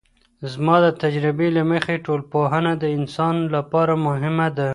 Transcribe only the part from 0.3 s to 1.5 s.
زما د تجربې